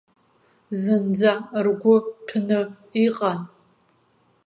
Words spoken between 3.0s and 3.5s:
иҟан.